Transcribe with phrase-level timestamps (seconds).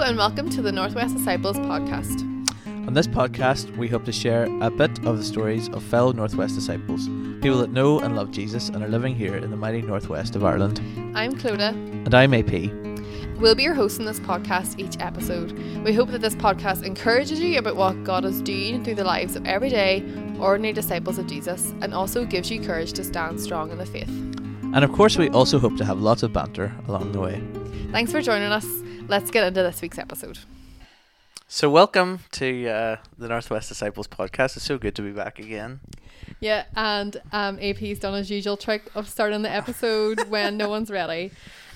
[0.00, 2.22] Hello and welcome to the Northwest Disciples podcast.
[2.86, 6.54] On this podcast, we hope to share a bit of the stories of fellow Northwest
[6.54, 7.06] disciples,
[7.42, 10.42] people that know and love Jesus and are living here in the mighty Northwest of
[10.42, 10.78] Ireland.
[11.14, 11.74] I'm Clodagh.
[12.06, 12.72] And I'm AP.
[13.38, 15.52] We'll be your hosts in this podcast each episode.
[15.84, 19.36] We hope that this podcast encourages you about what God is doing through the lives
[19.36, 20.00] of everyday,
[20.40, 24.08] ordinary disciples of Jesus and also gives you courage to stand strong in the faith.
[24.08, 27.42] And of course, we also hope to have lots of banter along the way.
[27.92, 28.66] Thanks for joining us.
[29.10, 30.38] Let's get into this week's episode.
[31.48, 34.56] So, welcome to uh, the Northwest Disciples podcast.
[34.56, 35.80] It's so good to be back again.
[36.38, 40.92] Yeah, and um, AP's done his usual trick of starting the episode when no one's
[40.92, 41.32] ready.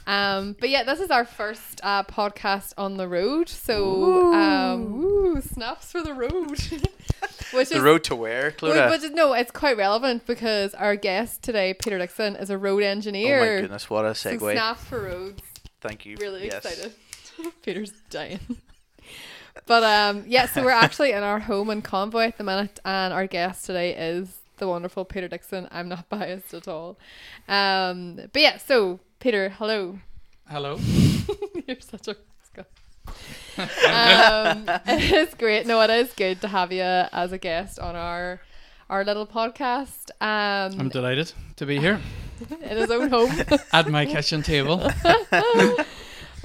[0.07, 3.49] Um, but yeah, this is our first uh, podcast on the road.
[3.49, 6.31] So, um, ooh, snaps for the road.
[7.51, 8.91] which the is, road to where, Which, Clodagh?
[8.91, 12.85] which is, no, it's quite relevant because our guest today, Peter Dixon, is a road
[12.85, 13.39] engineer.
[13.39, 14.53] Oh my goodness, what a So segue.
[14.53, 15.43] snaps for roads.
[15.81, 16.17] Thank you.
[16.21, 16.65] Really Yes.
[16.65, 16.95] excited.
[17.63, 18.41] Peter's dying.
[19.67, 23.15] But um, yeah, so we're actually in our home in Convoy at the minute, and
[23.15, 25.69] our guest today is the wonderful Peter Dixon.
[25.71, 26.99] I'm not biased at all.
[27.49, 29.99] Um, but yeah, so Peter, hello.
[30.49, 30.79] Hello.
[31.67, 32.17] You're such a
[33.57, 35.67] um, it is great.
[35.67, 38.41] No, it is good to have you as a guest on our
[38.91, 40.11] our little podcast.
[40.21, 42.01] Um, I'm delighted to be here
[42.63, 43.31] in his own home.
[43.73, 44.91] at my kitchen table.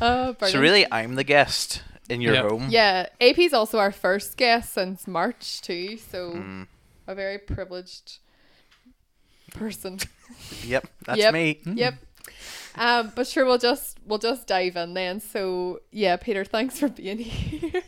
[0.02, 2.42] Oh, So, really, I'm the guest in your Yeah.
[2.50, 2.68] home.
[2.70, 6.68] Yeah, AP's also our first guest since March too, so Mm,
[7.08, 8.20] a very privileged
[9.54, 10.00] person.
[10.66, 11.34] yep, that's Yep.
[11.34, 11.60] me.
[11.66, 11.94] Yep.
[12.76, 15.20] Um, but sure, we'll just we'll just dive in then.
[15.20, 17.82] So yeah, Peter, thanks for being here.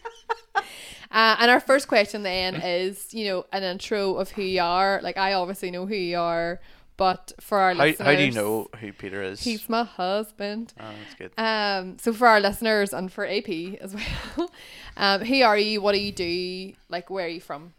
[1.11, 4.99] uh, and our first question then is, you know, an intro of who you are.
[5.03, 6.59] Like I obviously know who you are,
[7.01, 9.41] but for our How, listeners, how do you know who Peter is?
[9.43, 10.71] He's my husband.
[10.79, 11.31] Oh, that's good.
[11.35, 13.49] Um, so for our listeners and for AP
[13.81, 14.51] as well,
[14.97, 15.81] um, who are you?
[15.81, 16.73] What do you do?
[16.89, 17.73] Like, where are you from?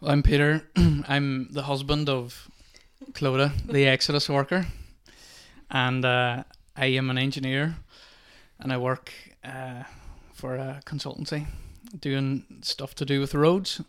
[0.00, 0.62] Well, I'm Peter.
[1.08, 2.48] I'm the husband of
[3.10, 4.66] Clodagh, the Exodus worker,
[5.68, 6.44] and uh,
[6.76, 7.74] I am an engineer,
[8.60, 9.12] and I work
[9.42, 9.82] uh,
[10.32, 11.48] for a consultancy,
[11.98, 13.80] doing stuff to do with roads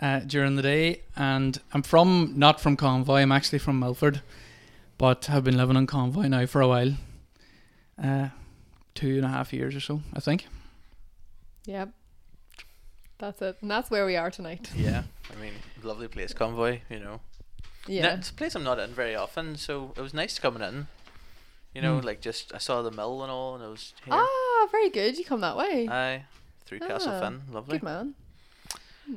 [0.00, 1.02] uh, during the day.
[1.16, 3.20] And I'm from not from Convoy.
[3.20, 4.22] I'm actually from Milford,
[4.98, 6.94] but have been living in Convoy now for a while,
[8.02, 8.28] uh,
[8.94, 10.46] two and a half years or so, I think.
[11.66, 11.90] Yep.
[13.18, 13.56] That's it.
[13.62, 14.70] And that's where we are tonight.
[14.76, 15.52] Yeah, I mean,
[15.82, 16.80] lovely place, Convoy.
[16.90, 17.20] You know,
[17.86, 18.02] Yeah.
[18.02, 20.88] No, it's a place I'm not in very often, so it was nice coming in.
[21.74, 22.04] You know, Mm.
[22.04, 24.14] like just I saw the mill and all, and it was here.
[24.14, 25.16] Ah, very good.
[25.18, 25.88] You come that way.
[25.88, 26.24] Aye,
[26.66, 27.78] through Castle Ah, Finn, lovely.
[27.78, 28.14] Good man.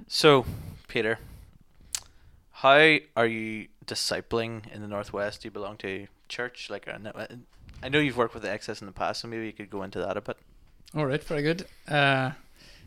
[0.07, 0.45] So,
[0.87, 1.19] Peter,
[2.51, 5.41] how are you discipling in the northwest?
[5.41, 6.69] Do you belong to church?
[6.69, 9.69] Like, I know, you've worked with the Exodus in the past, so maybe you could
[9.69, 10.37] go into that a bit.
[10.95, 11.67] All right, very good.
[11.87, 12.31] Uh,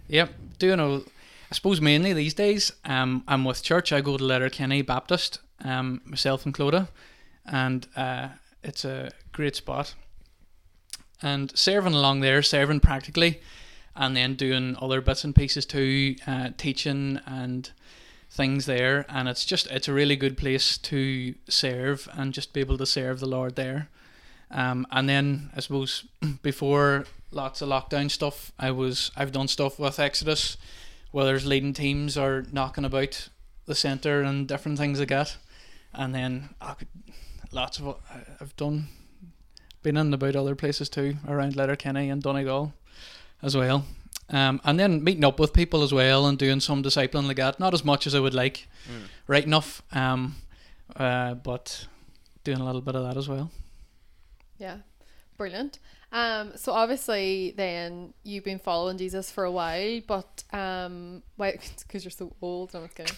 [0.08, 1.04] yep, do you know?
[1.50, 3.92] I suppose mainly these days, um, I'm with church.
[3.92, 6.88] I go to Letterkenny Baptist, um, myself and Clodagh,
[7.44, 8.28] and uh,
[8.62, 9.94] it's a great spot.
[11.22, 13.40] And serving along there, serving practically,
[14.00, 17.70] and then doing other bits and pieces too, uh, teaching and
[18.30, 19.04] things there.
[19.10, 22.86] And it's just it's a really good place to serve and just be able to
[22.86, 23.90] serve the Lord there.
[24.50, 26.04] Um, and then I suppose
[26.42, 30.56] before lots of lockdown stuff, I was I've done stuff with Exodus,
[31.10, 33.28] whether it's leading teams or knocking about
[33.66, 35.36] the centre and different things like that.
[35.92, 36.88] And then I could,
[37.52, 38.88] lots of I- I've done,
[39.82, 42.72] been in about other places too around Letterkenny and Donegal,
[43.42, 43.84] as well.
[44.28, 47.58] Um, and then meeting up with people as well and doing some discipling like that.
[47.58, 49.02] Not as much as I would like, Mm.
[49.26, 49.82] right enough.
[49.92, 50.36] Um,
[50.96, 51.86] uh, but
[52.44, 53.50] doing a little bit of that as well.
[54.58, 54.78] Yeah.
[55.36, 55.78] Brilliant.
[56.12, 61.58] Um, so obviously then you've been following Jesus for a while, but um, why?
[61.86, 62.74] Because you're so old.
[62.74, 63.16] No, I'm just kidding.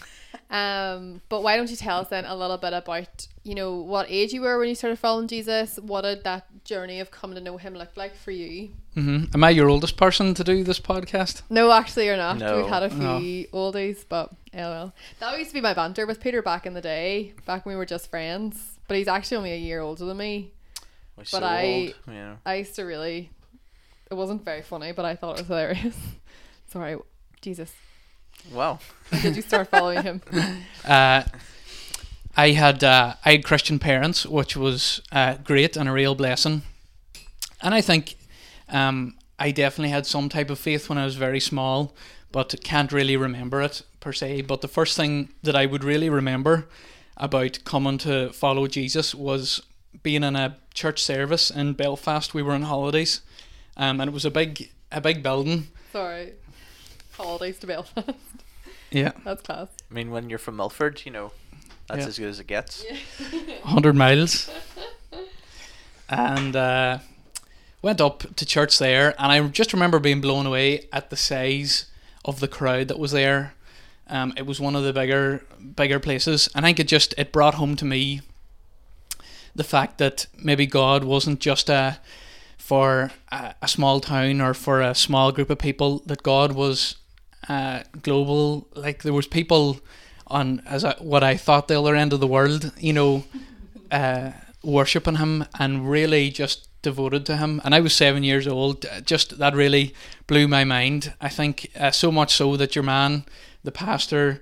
[0.51, 4.07] Um, but why don't you tell us then a little bit about you know what
[4.11, 5.79] age you were when you started following Jesus?
[5.81, 8.71] What did that journey of coming to know Him look like for you?
[8.95, 11.43] hmm Am I your oldest person to do this podcast?
[11.49, 12.39] No, actually, you're not.
[12.39, 12.59] No.
[12.59, 13.59] We've had a few No.
[13.73, 14.93] oldies, but lol.
[15.21, 17.79] That used to be my banter with Peter back in the day, back when we
[17.79, 18.79] were just friends.
[18.87, 20.53] But he's actually only a year older than me.
[21.33, 22.37] We're But so I- old, know.
[22.45, 23.31] I used to really.
[24.11, 25.97] It wasn't very funny, but I thought it was hilarious.
[26.69, 26.97] Sorry,
[27.41, 27.73] Jesus.
[28.53, 28.79] Wow.
[29.23, 30.21] Did you start following him?
[30.85, 31.23] Uh,
[32.37, 36.63] I had uh, I had Christian parents, which was uh, great and a real blessing.
[37.63, 38.17] And I think
[38.69, 41.95] um, I definitely had some type of faith when I was very small,
[42.33, 44.43] but can't really remember it per se.
[44.43, 46.67] But the first thing that I would really remember
[47.17, 49.63] about coming to follow Jesus was
[50.03, 52.35] being in a church service in Belfast.
[52.35, 53.21] We were on holidays,
[53.77, 55.69] um, and it was a big a big building.
[55.93, 56.33] Sorry.
[57.13, 58.11] Holidays to Belfast.
[58.95, 59.69] Yeah, That's class.
[59.91, 61.33] I mean, when you're from Milford, you know,
[61.89, 62.07] that's Yeah.
[62.09, 62.85] as good as it gets.
[63.65, 64.51] hundred miles,
[66.11, 66.99] and uh,
[67.81, 71.87] went up to church there, and I just remember being blown away at the size
[72.25, 73.55] of the crowd that was there.
[74.09, 75.43] Um, it was one of the bigger
[75.75, 78.21] bigger places, and I think it just it brought home to me
[79.55, 81.99] the fact that maybe God wasn't just a
[82.59, 86.01] for a, a small town or for a small group of people.
[86.07, 86.97] That God was
[87.49, 88.69] uh, global.
[88.75, 89.81] Like there was people
[90.27, 92.73] on as I, what I thought the other end of the world.
[92.79, 93.25] You know,
[93.91, 94.33] uh,
[94.63, 97.61] worshiping Him and really just devoted to Him.
[97.65, 98.87] And I was seven years old.
[98.87, 99.95] uh, Just that really
[100.27, 101.15] blew my mind.
[101.21, 103.25] I think uh, so much so that your man,
[103.65, 104.41] the pastor,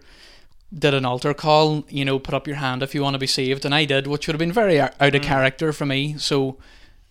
[0.76, 1.84] did an altar call.
[1.88, 4.06] You know, put up your hand if you want to be saved, and I did,
[4.06, 5.26] which would have been very out out of Mm.
[5.26, 6.16] character for me.
[6.18, 6.58] So.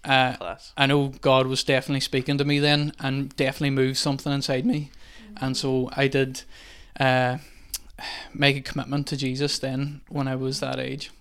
[0.06, 0.72] Uh, Class.
[0.78, 4.92] I know God was definitely speaking to me then and definitely moved something inside me.
[5.42, 6.44] And so I did
[6.98, 7.40] uh,
[8.34, 11.12] make a commitment to Jesus then when I was that age.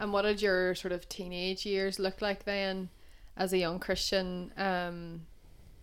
[0.00, 2.88] And what did your sort of teenage years look like then
[3.36, 4.50] as a young Christian?
[4.56, 5.26] Um,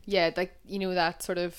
[0.06, 1.56] yeah, like, you know, that sort of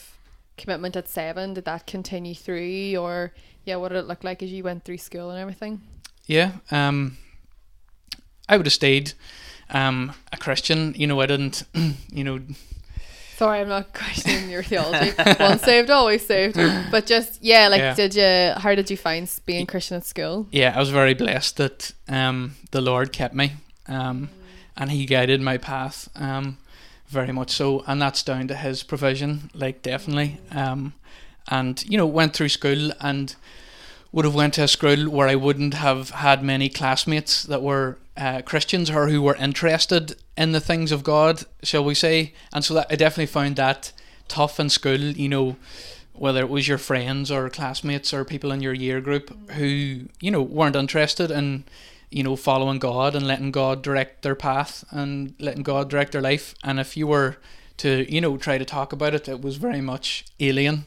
[0.56, 2.96] commitment at seven, did that continue through?
[2.96, 3.32] Or,
[3.64, 5.80] yeah, what did it look like as you went through school and everything?
[6.26, 7.16] Yeah, um,
[8.48, 9.12] I would have stayed
[9.70, 10.94] um, a Christian.
[10.96, 11.64] You know, I didn't,
[12.12, 12.40] you know,
[13.36, 15.12] Sorry, I'm not questioning your theology.
[15.40, 16.54] Once saved, always saved.
[16.90, 17.94] But just, yeah, like, Yeah.
[17.94, 20.46] did you, how did you find being Christian at school?
[20.52, 23.54] yeah, I was very blessed that um, the Lord kept me
[23.88, 24.30] um,
[24.76, 26.58] and He guided my path um,
[27.14, 27.82] very much so.
[27.86, 30.40] And that's down to His provision, like, definitely.
[30.50, 30.92] Um,
[31.48, 33.34] and, you know, went through school and
[34.12, 37.98] would have went to a school where I wouldn't have had many classmates that were
[38.16, 42.34] uh, Christians or who were interested in the things of God, shall we say.
[42.52, 43.92] And so that I definitely found that
[44.28, 45.56] tough in school, you know,
[46.12, 50.30] whether it was your friends or classmates or people in your year group who, you
[50.30, 51.64] know, weren't interested in,
[52.14, 56.20] you know, following God and letting God direct their path and letting God direct their
[56.20, 56.54] life.
[56.62, 57.38] And if you were
[57.78, 60.86] to, you know, try to talk about it, it was very much alien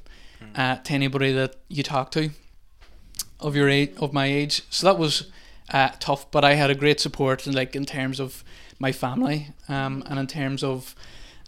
[0.55, 2.29] uh, to anybody that you talk to
[3.41, 4.61] of your age, of my age.
[4.69, 5.29] So that was
[5.69, 8.45] uh, tough, but I had a great support, like in terms of
[8.79, 10.95] my family, um, and in terms of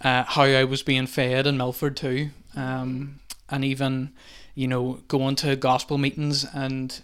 [0.04, 4.12] uh, how I was being fed in Milford too, um, and even
[4.56, 7.02] you know going to gospel meetings, and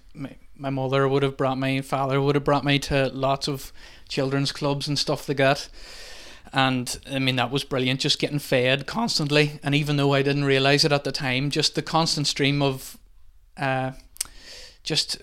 [0.58, 3.72] my, mother would have brought me, father would have brought me to lots of
[4.08, 5.70] children's clubs and stuff like that.
[6.54, 9.60] And I mean that was brilliant, just getting fed constantly.
[9.64, 12.98] And even though I didn't realize it at the time, just the constant stream of
[13.58, 13.92] uh,
[14.84, 15.18] just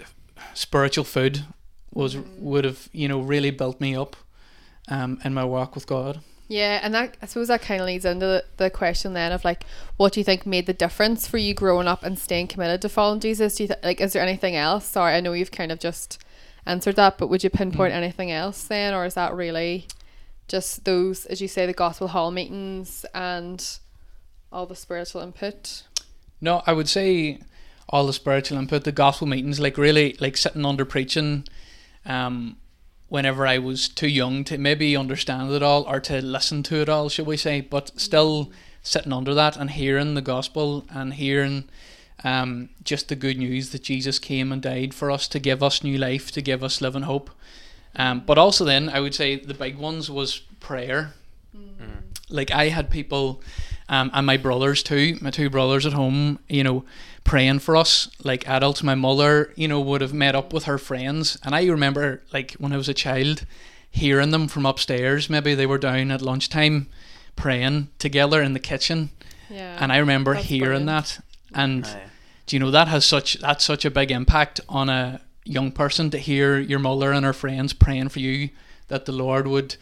[0.54, 1.44] spiritual food
[1.92, 4.16] was would have you know really built me up
[4.88, 6.20] um, in my walk with God.
[6.52, 9.42] Yeah, and that I suppose that kind of leads into the, the question then of
[9.42, 9.64] like,
[9.96, 12.90] what do you think made the difference for you growing up and staying committed to
[12.90, 13.54] following Jesus?
[13.54, 14.84] Do you th- like, is there anything else?
[14.86, 16.22] Sorry, I know you've kind of just
[16.66, 19.86] answered that, but would you pinpoint anything else then, or is that really
[20.46, 23.78] just those, as you say, the gospel hall meetings and
[24.52, 25.84] all the spiritual input?
[26.38, 27.40] No, I would say
[27.88, 31.48] all the spiritual input, the gospel meetings, like really like sitting under preaching,
[32.04, 32.58] um,
[33.12, 36.88] whenever I was too young to maybe understand it all or to listen to it
[36.88, 38.50] all, should we say, but still
[38.82, 41.64] sitting under that and hearing the gospel and hearing
[42.24, 45.84] um, just the good news that Jesus came and died for us to give us
[45.84, 47.28] new life, to give us living hope.
[47.96, 51.12] Um, but also then I would say the big ones was prayer.
[52.30, 53.42] Like I had people,
[53.90, 56.86] um, and my brothers too, my two brothers at home, you know,
[57.24, 58.82] praying for us like adults.
[58.82, 62.52] My mother, you know, would have met up with her friends, and I remember like
[62.54, 63.44] when I was a child,
[63.90, 65.28] hearing them from upstairs.
[65.30, 66.88] Maybe they were down at lunchtime,
[67.36, 69.10] praying together in the kitchen,
[69.50, 69.76] Yeah.
[69.80, 70.86] and I remember hearing brilliant.
[70.86, 71.20] that.
[71.54, 72.02] And Aye.
[72.46, 76.08] do you know that has such that's such a big impact on a young person
[76.10, 78.48] to hear your mother and her friends praying for you
[78.88, 79.76] that the Lord would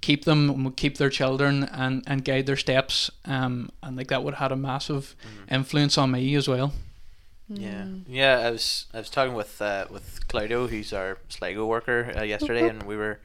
[0.00, 4.22] keep them would keep their children and, and guide their steps um and like that
[4.24, 5.54] would have had a massive Mm-hmm.
[5.54, 6.72] influence on me as well
[7.48, 8.38] Yeah, yeah.
[8.38, 12.68] I was I was talking with uh, with Claudio, who's our Sligo worker, uh, yesterday,
[12.68, 13.20] and we were,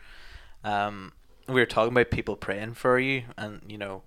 [0.63, 1.13] um,
[1.47, 4.03] we were talking about people praying for you, and you know,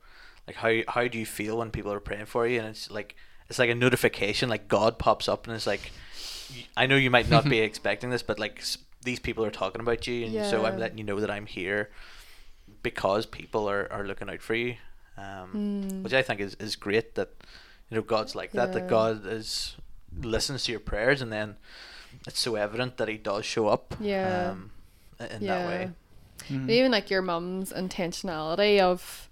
[0.46, 3.16] like how how do you feel when people are praying for you, and it's like
[3.48, 5.90] it's like a notification, like God pops up, and it's like,
[6.76, 8.62] I know you might not be expecting this, but like
[9.02, 11.90] these people are talking about you, and so I'm letting you know that I'm here,
[12.82, 14.76] because people are, are looking out for you,
[15.16, 15.48] um,
[16.02, 17.30] which I think is, is great that
[17.90, 19.76] you know God's like that, that God is
[20.20, 21.56] listens to your prayers, and then
[22.26, 23.94] it's so evident that He does show up.
[24.00, 24.50] Yeah.
[24.52, 24.70] Um,
[25.20, 25.90] i- in that way.
[26.48, 26.66] Mm.
[26.66, 29.28] But even like your mum's intentionality of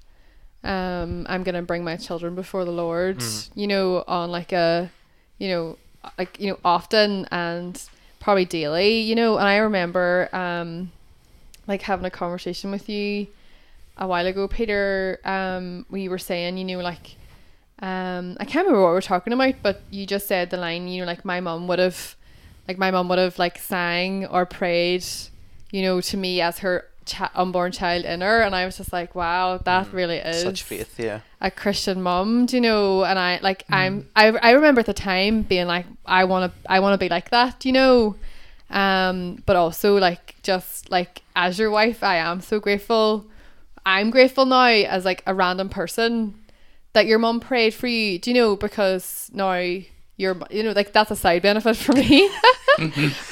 [0.63, 3.19] um, I'm gonna bring my children before the Lord.
[3.19, 3.51] Mm.
[3.55, 4.91] You know, on like a,
[5.39, 5.79] you know,
[6.19, 7.83] like you know, often and
[8.21, 9.01] probably daily.
[9.01, 10.93] You know, and I remember um,
[11.67, 13.27] like having a conversation with you
[13.97, 15.19] a while ago, Peter.
[15.25, 17.17] Um, we were saying, you know, like,
[17.83, 20.87] um, I can't remember what we are talking about, but you just said the line,
[20.89, 22.17] you know, like my mom would have,
[22.69, 25.05] like my mom would have like sang or prayed,
[25.71, 28.93] you know, to me as her cha- unborn child in her, and I was just
[28.93, 29.93] like, wow, that Mm.
[29.93, 31.21] really is Such faith, yeah.
[31.41, 33.05] a Christian mom, do you know?
[33.05, 33.75] And I like Mm.
[33.75, 36.99] I'm I I remember at the time being like I want to I want to
[37.05, 38.17] be like that, you know.
[38.69, 43.25] Um, but also like just like as your wife, I am so grateful.
[43.87, 46.35] I'm grateful now as like a random person
[46.93, 48.19] that your mum prayed for you.
[48.19, 48.57] Do you know?
[48.57, 49.51] Because now
[50.21, 52.29] you're you know like that's a side benefit for me.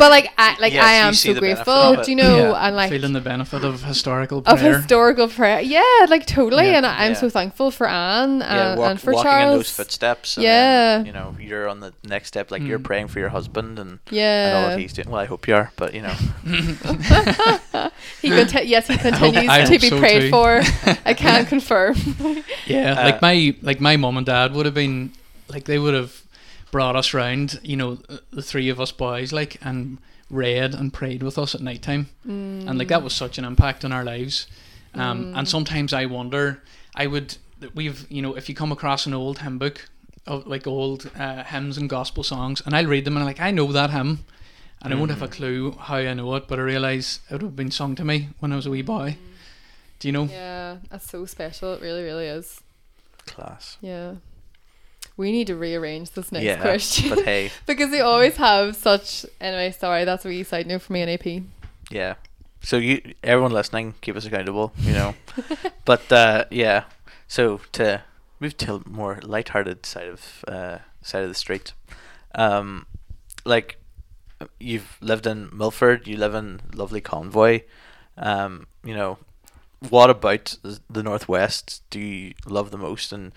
[0.01, 1.83] but like I like Yes, I am so grateful.
[2.03, 2.37] Do you know?
[2.53, 4.77] Yeah, and like feeling the benefit of historical of prayer.
[4.79, 5.61] historical prayer.
[5.61, 6.67] Yeah, like totally.
[6.67, 6.79] Yeah.
[6.79, 7.19] and I- I'm Yeah.
[7.25, 9.53] so thankful for Anne yeah, and, walk, and for walking Charles.
[9.53, 10.37] in those footsteps.
[10.37, 10.97] And Yeah.
[10.99, 12.85] Then, you know, you're on the next step, like you're Mm.
[12.91, 14.69] praying for your husband and, and all yeah.
[14.71, 15.09] that he's doing.
[15.11, 16.15] Well, I hope you are, but you know,
[18.23, 20.31] he conti- yes, he continues I to be so prayed too.
[20.31, 20.61] for.
[21.05, 21.95] I can't confirm.
[22.67, 25.13] Yeah, Uh, like my like my mum and dad would have been
[25.49, 26.13] like they would have
[26.71, 29.99] brought us round, you know, uh, the three of us boys, like and
[30.31, 33.19] read and prayed with us at night time, and like that was mm.
[33.19, 34.47] such an impact on our lives.
[34.95, 35.49] Um, and mm.
[35.49, 36.63] sometimes I wonder,
[36.95, 37.37] I would
[37.75, 39.89] we've you know if you come across an old hymn book
[40.27, 43.41] of like old uh, hymns and gospel songs, and I'll read them and I'm like
[43.41, 44.25] I know that hymn.
[44.81, 45.33] And I won't have a mm.
[45.33, 48.29] clue how I know it, but I realise it would have been sung to me
[48.39, 49.17] when I was a wee boy.
[49.99, 50.25] Do you know?
[50.25, 51.75] Yeah, that's so special.
[51.75, 52.61] It really, really is.
[53.27, 53.77] class.
[53.81, 54.15] Yeah.
[55.19, 59.27] We need to rearrange this next yeah, question but hey, because we always have such.
[59.41, 61.43] Anyway, sorry, that's a wee side note for me and AP.
[61.91, 62.15] yeah.
[62.61, 64.73] So you, everyone listening, keep us accountable.
[64.79, 65.15] You know,
[65.85, 66.85] but uh, yeah.
[67.27, 68.03] So to
[68.41, 71.73] move to a more light-hearted side of uh, side of the street,
[72.35, 72.87] um,
[73.45, 73.79] like
[74.61, 77.63] you've lived in Milford, you live in lovely Convoy.
[78.17, 79.19] Um, you know,
[79.89, 80.57] what about
[80.91, 83.33] the Northwest do you love the most, and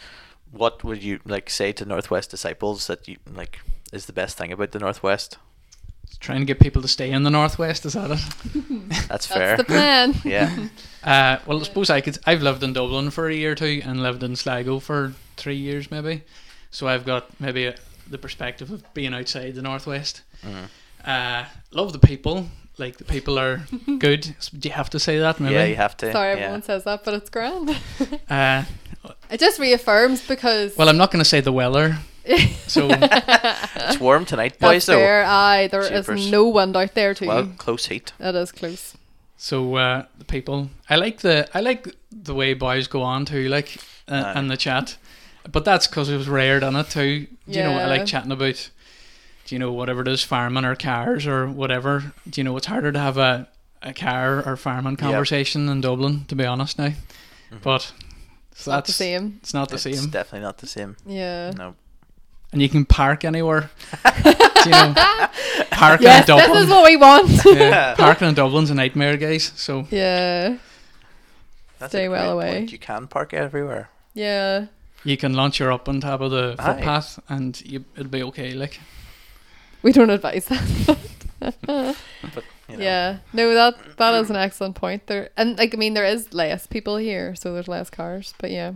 [0.51, 3.59] what would you like say to Northwest disciples that you like
[3.91, 5.37] is the best thing about the Northwest?
[6.19, 8.19] Trying to get people to stay in the northwest is that it?
[8.89, 9.57] That's That's fair.
[9.57, 10.13] the plan.
[10.25, 10.67] yeah.
[11.03, 12.19] Uh, well, I suppose I could.
[12.27, 15.55] I've lived in Dublin for a year or two, and lived in Sligo for three
[15.55, 16.23] years, maybe.
[16.69, 17.75] So I've got maybe a,
[18.07, 20.21] the perspective of being outside the northwest.
[20.43, 20.67] Mm.
[21.03, 22.49] Uh, love the people.
[22.77, 23.61] Like the people are
[23.97, 24.35] good.
[24.57, 25.39] Do you have to say that?
[25.39, 25.55] Maybe.
[25.55, 26.11] Yeah, you have to.
[26.11, 26.39] Sorry, yeah.
[26.41, 27.75] everyone says that, but it's grand.
[28.29, 28.63] Uh,
[29.29, 30.75] it just reaffirms because.
[30.77, 31.97] well, I'm not going to say the weller.
[32.67, 34.85] So It's warm tonight, boys.
[34.85, 34.93] That's Though.
[34.95, 35.23] fair.
[35.25, 36.31] Aye, there is Jeepers.
[36.31, 37.27] no wind out there too.
[37.27, 38.13] Well, close heat.
[38.19, 38.95] it is close.
[39.37, 40.69] so uh, the people.
[40.89, 43.77] I like the I like the way boys go on too, like
[44.07, 44.33] uh, Aye.
[44.39, 44.97] and the chat.
[45.51, 47.25] But that's because it was rare on it too.
[47.49, 47.71] Do you know?
[47.71, 47.87] I Yeah.
[47.87, 48.69] like chatting about.
[49.47, 52.13] Do you know whatever it is, farming or cars or whatever?
[52.29, 53.47] Do you know it's harder to have a
[53.81, 56.89] a car or farming conversation in Dublin, to be honest now.
[57.51, 57.61] Mhm.
[57.63, 58.10] But It's
[58.63, 59.39] so not the same.
[59.41, 60.09] it's not the It's same.
[60.09, 60.95] definitely not the same.
[61.05, 61.51] Yeah.
[61.57, 61.75] No.
[62.53, 63.69] and you can park anywhere.
[64.63, 64.93] Do you know,
[65.71, 67.29] parking Yes, in this is what we want.
[67.45, 69.51] yeah, parking in Dublin's a nightmare, guys.
[69.55, 70.57] So yeah.
[71.79, 72.51] That's Stay a well away.
[72.59, 72.71] point.
[72.71, 73.89] You can park everywhere.
[74.13, 74.67] Yeah.
[75.03, 76.65] you can launch your up on top of the Aye.
[76.65, 78.53] footpath, and you, it'll be okay.
[78.53, 78.79] Like
[79.81, 80.97] We don't advise that.
[81.39, 83.17] But you know, Yeah.
[83.33, 85.07] No, that that is an excellent point.
[85.07, 88.33] There and like I mean there is less people here, so there's less cars.
[88.37, 88.73] But yeah.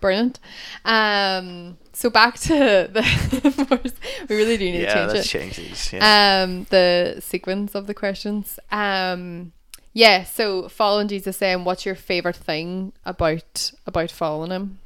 [0.00, 0.38] Brilliant.
[0.84, 3.92] Um so back to the
[4.28, 5.28] we really do need yeah, to change let's it.
[5.28, 5.92] change these.
[5.92, 6.42] Yeah.
[6.44, 8.58] Um the sequence of the questions.
[8.70, 9.52] Um
[9.92, 14.78] yeah, so following Jesus saying what's your favourite thing about about following him?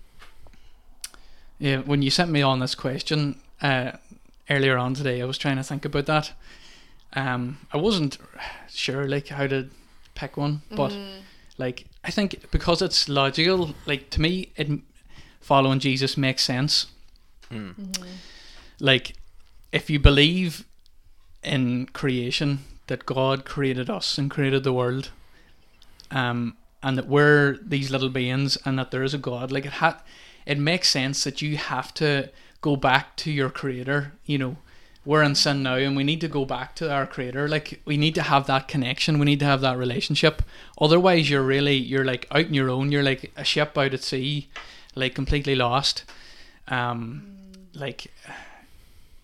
[1.59, 3.93] yeah, when you sent me on this question uh,
[4.49, 6.33] earlier on today, I was trying to think about that.
[7.15, 8.19] Um, I wasn't
[8.71, 9.69] sure like how to
[10.15, 11.21] pick one, but Mm.
[11.59, 14.69] like I think because it's logical, like to me, it
[15.41, 16.87] following Jesus makes sense.
[17.51, 17.75] Mm.
[17.75, 18.05] Mm-hmm.
[18.81, 19.15] like
[19.73, 20.67] if you believe
[21.43, 25.11] in creation that God created us and created the world
[26.11, 29.73] um and that we're these little beings and that there is a God like it
[29.75, 30.03] ha-
[30.47, 32.29] it makes sense that you have to
[32.61, 34.57] go back to your creator you know
[35.09, 37.97] we're in sin now and we need to go back to our creator like we
[37.97, 40.43] need to have that connection we need to have that relationship
[40.79, 44.03] otherwise you're really you're like out on your own you're like a ship out at
[44.03, 44.49] sea
[44.95, 46.05] like completely lost
[46.69, 47.23] um
[47.73, 48.13] like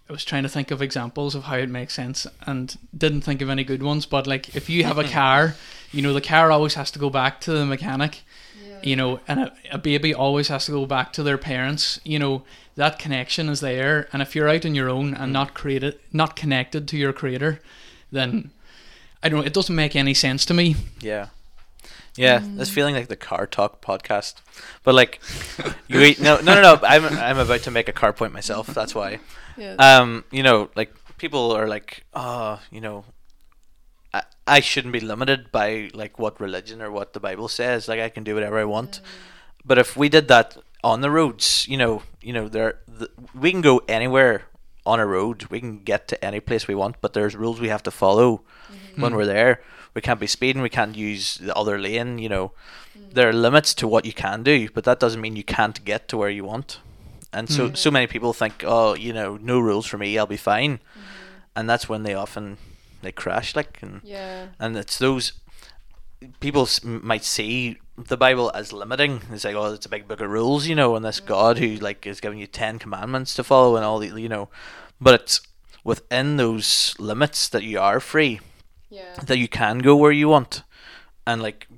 [0.08, 3.40] I was trying to think of examples of how it makes sense and didn't think
[3.40, 4.04] of any good ones.
[4.04, 5.54] But like if you have a car,
[5.92, 8.20] you know the car always has to go back to the mechanic.
[8.84, 12.00] You know, and a, a baby always has to go back to their parents.
[12.04, 12.42] You know,
[12.76, 15.32] that connection is there, and if you're out on your own and mm.
[15.32, 17.60] not created, not connected to your creator,
[18.12, 18.50] then
[19.22, 19.40] I don't.
[19.40, 20.76] know, It doesn't make any sense to me.
[21.00, 21.28] Yeah.
[22.16, 22.74] Yeah, this mm.
[22.74, 24.34] feeling like the car talk podcast,
[24.84, 25.20] but like,
[25.88, 26.80] you eat, no, no, no, no.
[26.84, 28.68] I'm I'm about to make a car point myself.
[28.68, 29.18] That's why.
[29.56, 29.74] Yeah.
[29.74, 33.04] Um, you know, like people are like, oh, you know,
[34.46, 37.88] I I shouldn't be limited by like what religion or what the Bible says.
[37.88, 39.00] Like I can do whatever I want.
[39.00, 39.00] Mm.
[39.64, 43.50] But if we did that on the roads, you know, you know, there the, we
[43.50, 44.44] can go anywhere
[44.86, 45.46] on a road.
[45.50, 48.42] We can get to any place we want, but there's rules we have to follow
[48.70, 49.00] mm-hmm.
[49.00, 49.18] when hmm.
[49.18, 49.62] we're there.
[49.94, 50.60] We can't be speeding.
[50.60, 52.18] We can't use the other lane.
[52.18, 52.52] You know,
[52.98, 53.14] mm.
[53.14, 56.08] there are limits to what you can do, but that doesn't mean you can't get
[56.08, 56.80] to where you want.
[57.32, 57.74] And so, mm-hmm.
[57.74, 60.18] so many people think, oh, you know, no rules for me.
[60.18, 60.78] I'll be fine.
[60.78, 61.00] Mm-hmm.
[61.56, 62.58] And that's when they often
[63.04, 63.54] they crash.
[63.54, 64.48] Like, and yeah.
[64.58, 65.32] and it's those
[66.40, 69.22] people might see the Bible as limiting.
[69.30, 71.26] It's like, oh, it's a big book of rules, you know, and this mm.
[71.26, 74.48] God who like is giving you ten commandments to follow and all the, you know,
[75.00, 75.40] but it's
[75.84, 78.40] within those limits that you are free,
[78.88, 79.14] Yeah.
[79.26, 80.62] that you can go where you want,
[81.26, 81.68] and like,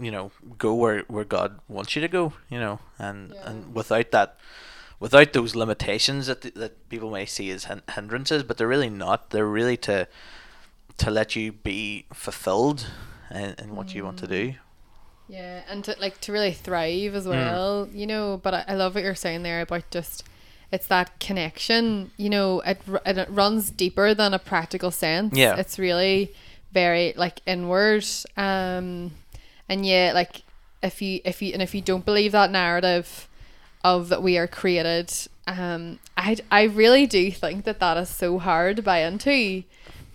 [0.00, 3.50] you know, go where where God wants you to go, you know, and Yeah.
[3.50, 4.38] and without that.
[5.00, 9.30] Without those limitations that that people may see as hin- hindrances, but they're really not.
[9.30, 10.06] They're really to
[10.98, 12.86] to let you be fulfilled
[13.30, 14.54] in, in what you want to do.
[15.28, 18.38] Yeah, and to like to really thrive as well, you know.
[18.42, 20.22] But I, I love what you're saying there about just
[20.70, 22.10] it's that connection.
[22.18, 25.34] You know, it ru- and it runs deeper than a practical sense.
[25.36, 25.56] Yeah.
[25.56, 26.32] it's really
[26.72, 28.04] very like inward.
[28.36, 29.12] Um,
[29.68, 30.42] and yeah, like
[30.82, 33.26] if you if you and if you don't believe that narrative
[33.82, 35.10] of that we are created,
[35.46, 39.62] um, I I really do think that that is so hard to buy into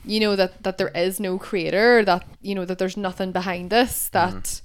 [0.10, 3.70] you know that that there is no creator that you know that there's nothing behind
[3.70, 4.62] this that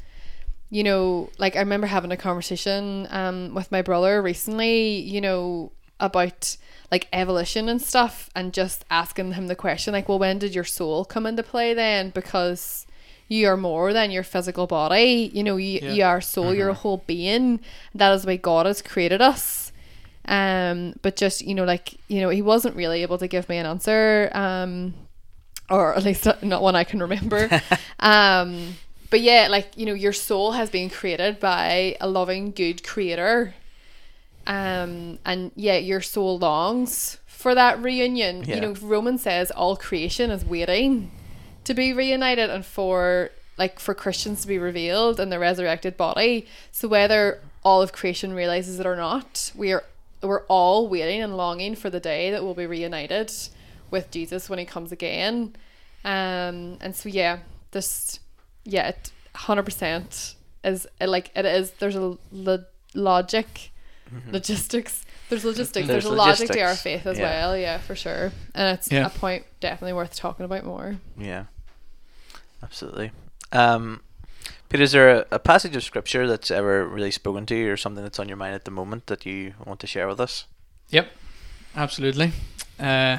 [0.71, 4.77] you know like i remember having a conversation um with my brother recently
[5.15, 6.57] you know about
[6.91, 10.65] like evolution and stuff and just asking him the question like well when did your
[10.65, 12.11] soul come into play then?
[12.11, 12.87] Because
[13.29, 15.31] you are more than your physical body.
[15.33, 15.93] You know you, Yeah.
[15.93, 17.61] you are soul you're a whole being.
[17.95, 19.73] That is way god has created us.
[20.27, 23.57] Um but just you know like you know he wasn't really able to give me
[23.59, 24.95] an answer um
[25.71, 27.49] or at least not one I can remember.
[28.01, 28.75] um,
[29.11, 33.55] but yeah, like you know, your soul has been created by a loving, good creator.
[34.47, 38.45] Um, and yeah, your soul longs for that reunion.
[38.45, 38.57] Yeah.
[38.57, 41.11] You know, Roman says all creation is waiting
[41.65, 46.47] to be reunited and for like for Christians to be revealed in the resurrected body.
[46.73, 49.85] So whether all of creation realizes it or not, we are
[50.23, 53.31] we're all waiting and longing for the day that we'll be reunited
[53.95, 55.57] with Jesus when he comes again.
[56.05, 57.39] Um and so yeah,
[57.71, 58.21] this
[58.65, 58.93] yeah,
[59.35, 63.71] hundred percent is it, like it is there's a lo- logic
[64.31, 67.25] logistics there's logistics there's, There's a logic to our faith as yeah.
[67.25, 69.07] well yeah for sure and it's Yeah.
[69.07, 71.45] a point definitely worth talking about more Yeah,
[72.63, 73.11] absolutely.
[73.53, 74.01] Um,
[74.69, 77.77] Peter, is there a, a passage of scripture that's ever really spoken to you, or
[77.77, 80.47] something that's on your mind at the moment that you want to share with us?
[80.91, 81.07] Yep,
[81.77, 82.33] absolutely.
[82.81, 83.19] Uh,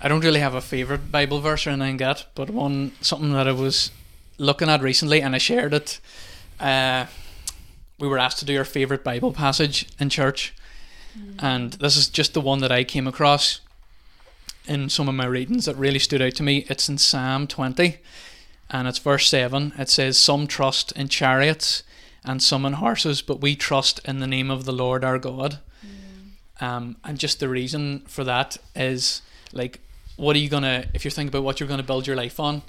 [0.00, 3.32] I don't really have a favorite Bible verse or anything like that, but one something
[3.32, 3.90] that I was
[4.38, 6.00] looking at recently, and I shared it.
[6.58, 7.06] Uh,
[7.98, 10.54] we were asked to do our favorite Bible passage in church,
[11.38, 13.60] and this is just the one that I came across
[14.66, 16.66] in some of my readings that really stood out to me.
[16.68, 17.98] It's in Psalm twenty,
[18.70, 19.72] and it's verse seven.
[19.78, 21.82] It says, "Some trust in chariots."
[22.22, 25.58] And some in horses, but we trust in the name of the Lord our God.
[26.60, 29.22] Um, and just the reason for that is
[29.54, 29.80] like,
[30.20, 32.62] what are you gonna if you're thinking about what you're gonna build your life on?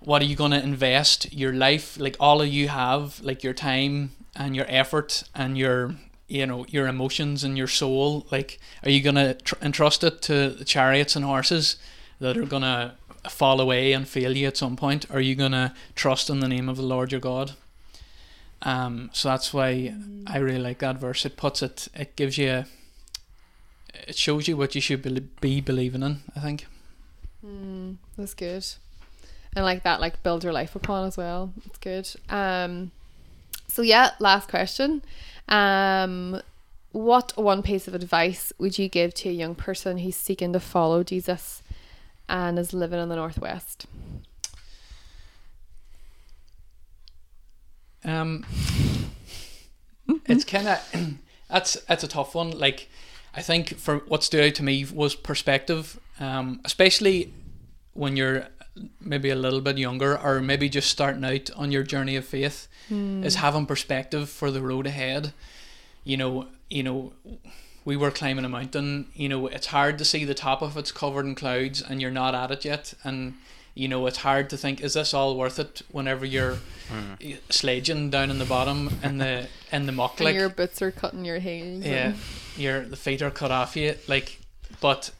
[0.00, 4.12] What are you gonna invest your life like all of you have like your time
[4.34, 5.94] and your effort and your
[6.28, 10.50] you know your emotions and your soul like are you gonna tr- entrust it to
[10.50, 11.76] the chariots and horses
[12.20, 12.94] that are gonna
[13.28, 15.04] fall away and fail you at some point?
[15.10, 17.52] Are you gonna trust in the name of the Lord your God?
[18.62, 19.94] Um, so that's why
[20.26, 21.24] I really like that verse.
[21.24, 22.66] It puts it, it gives you, a,
[23.94, 26.22] it shows you what you should be, be believing in.
[26.36, 26.66] I think.
[27.44, 28.66] Mm, that's good.
[29.54, 31.52] And like that, like build your life upon as well.
[31.66, 32.08] It's good.
[32.28, 32.92] Um,
[33.68, 35.02] so yeah, last question.
[35.48, 36.40] Um,
[36.92, 40.60] what one piece of advice would you give to a young person who's seeking to
[40.60, 41.62] follow Jesus
[42.28, 43.86] and is living in the northwest?
[48.04, 48.44] Um,
[50.26, 51.16] it's kind of
[51.50, 52.50] that's that's a tough one.
[52.50, 52.88] Like,
[53.34, 57.32] I think for what stood out to me was perspective, um, especially
[57.94, 58.46] when you're
[59.00, 62.66] maybe a little bit younger or maybe just starting out on your journey of faith
[62.88, 63.22] Hmm.
[63.22, 65.32] is having perspective for the road ahead.
[66.02, 67.12] You know, you know,
[67.84, 69.06] we were climbing a mountain.
[69.14, 72.10] You know, it's hard to see the top of it's covered in clouds, and you're
[72.10, 72.94] not at it yet.
[73.04, 73.34] And
[73.74, 75.82] you know, it's hard to think, is this all worth it?
[75.92, 76.58] Whenever you're
[76.92, 77.38] Mm.
[77.50, 80.90] sledging down in the bottom in the in the muck, and like your boots are
[80.90, 81.84] cutting your heels.
[81.84, 82.18] yeah, and-
[82.56, 83.96] your the feet are cut off you.
[84.08, 84.40] Like,
[84.80, 85.10] but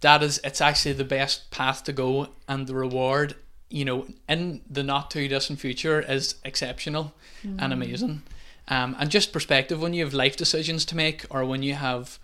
[0.00, 3.34] that is it's actually the best path to go, and the reward,
[3.68, 7.12] you know, in the not too distant future is exceptional
[7.58, 8.22] and amazing.
[8.68, 12.18] Um, and just perspective when you have life decisions to make, or when you have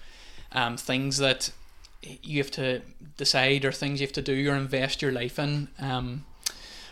[0.53, 1.50] um things that
[2.03, 2.83] you have to
[3.16, 5.68] decide, or things you have to do, or invest your life in.
[5.79, 6.24] Um,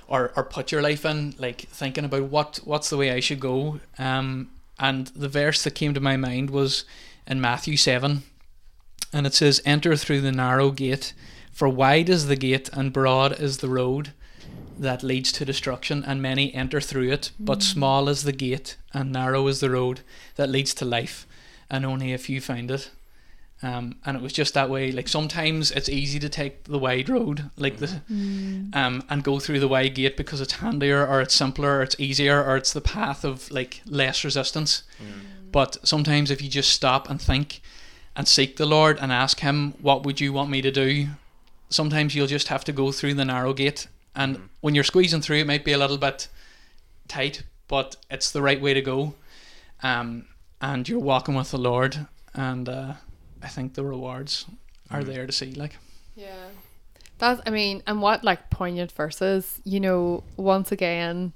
[0.08, 3.40] or, or put your life in, like thinking about what what's the way I should
[3.40, 3.80] go.
[3.98, 6.85] Um, and the verse that came to my mind was
[7.26, 8.22] in Matthew 7.
[9.12, 11.12] And it says, Enter through the narrow gate,
[11.52, 14.12] for wide is the gate and broad is the road
[14.78, 17.30] that leads to destruction, and many enter through it.
[17.38, 20.00] But small is the gate and narrow is the road
[20.37, 21.26] that leads to life,
[21.70, 22.90] and only a few find it.
[23.64, 24.90] Um, and it was just that way.
[24.90, 28.00] Like sometimes it's easy to take the wide road, like the
[28.72, 31.94] um, and go through the wide gate because it's handier or it's simpler or it's
[32.00, 34.82] easier or it's the path of like less resistance.
[35.52, 37.60] But sometimes if you just stop and think
[38.16, 41.08] and seek the Lord and ask Him, what would you want me to do?
[41.68, 43.86] Sometimes you'll just have to go through the narrow gate.
[44.14, 44.48] And Mhm.
[44.60, 46.28] when you're squeezing through, it might be a little bit
[47.08, 49.14] tight, but it's the right way to go.
[49.82, 50.26] Um,
[50.60, 52.06] and you're walking with the Lord.
[52.34, 52.94] And uh,
[53.42, 54.44] I think the rewards
[54.90, 55.06] are Mm.
[55.06, 55.52] there to see.
[55.52, 55.78] Like,
[56.16, 56.48] Yeah.
[57.18, 61.32] That's, I mean, and what like poignant verses, you know, once again,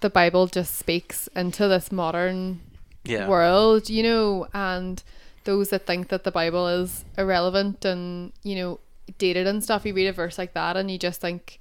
[0.00, 2.60] the Bible just speaks into this modern
[3.08, 3.28] Yeah.
[3.28, 5.02] world, you know, and
[5.44, 8.80] those that think that the Bible is irrelevant and, you know,
[9.18, 11.60] dated and stuff, you read a verse like that and you just think,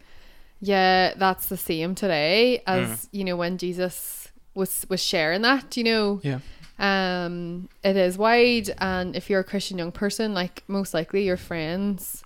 [0.60, 5.84] yeah, that's the same today as, you know, when Jesus was was sharing that, you
[5.84, 6.40] know yeah.
[6.80, 11.38] um it is wide and if you're a christian young person like most likely your
[11.38, 12.24] friends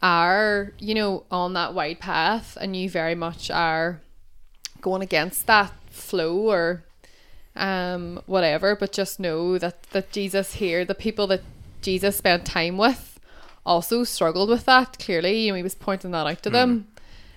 [0.00, 4.00] are you know on that wide path and you very much are
[4.80, 6.84] going against that flow or
[7.58, 11.42] um whatever but just know that that jesus here the people that
[11.82, 13.18] jesus spent time with
[13.66, 15.40] also struggled with that clearly.
[15.44, 16.86] You know he was pointing that out to them.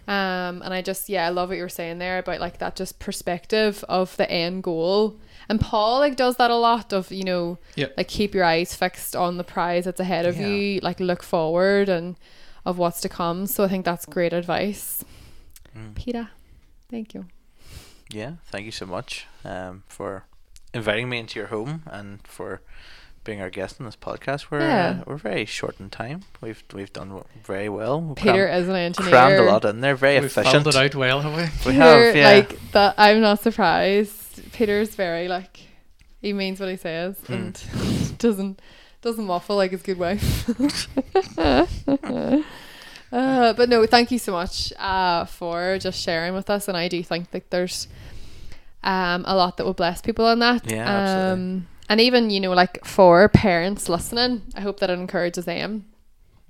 [0.07, 2.75] Um and i just yeah i love what you were saying there about like that
[2.77, 5.17] just perspective of the end goal.
[5.49, 7.95] And paul like does that a lot of you know Yep.
[7.97, 10.47] like keep your eyes fixed on the prize that's ahead of Yeah.
[10.47, 12.15] you like look forward and
[12.65, 13.45] of what's to come.
[13.47, 15.03] So i think that's great advice.
[15.77, 15.95] Mm.
[15.95, 16.29] peter
[16.89, 17.25] thank you
[18.11, 20.25] Yeah, thank you so much um, for
[20.73, 22.61] inviting me into your home and for
[23.23, 24.49] being our guest on this podcast.
[24.49, 24.99] We're Yeah.
[25.01, 26.21] uh, we're very short in time.
[26.41, 28.01] We've we've done very well.
[28.01, 29.95] We peter cram- is an engineer crammed a lot in there.
[29.95, 30.51] Very We've efficient.
[30.63, 31.43] filled it out well, have we?
[31.43, 32.29] We Peter, have, yeah.
[32.31, 35.59] like that i'm not surprised peter's very like
[36.21, 37.33] he means what he says Hmm.
[37.33, 37.63] and
[38.17, 38.59] doesn't
[39.01, 40.47] doesn't waffle like his good wife
[43.11, 46.87] uh, but no thank you so much uh, for just sharing with us and i
[46.87, 47.87] do think that there's
[48.83, 51.31] um, a lot that will bless people on that Yeah, absolutely.
[51.31, 55.85] um, and even you know like for parents listening i hope that it encourages them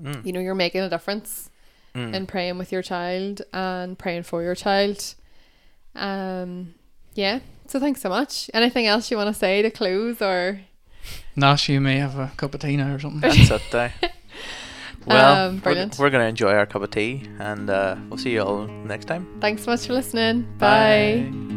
[0.02, 1.52] Mm, you know you're making a difference
[1.94, 2.16] mm.
[2.16, 5.14] and praying with your child and praying for your child.
[5.96, 6.74] Um,
[7.14, 7.42] yeah.
[7.68, 8.50] So thanks so much.
[8.52, 10.62] Anything else you want to say to close or?
[11.36, 13.22] Nash, you may have a cup of tea now or something.
[13.22, 13.94] That's it there.
[15.08, 18.32] Well, Um, we're, we're going to enjoy our cup of tea and uh, we'll see
[18.32, 19.28] you all next time.
[19.42, 20.44] Thanks so much for listening.
[20.60, 21.28] Bye.
[21.32, 21.51] Bye.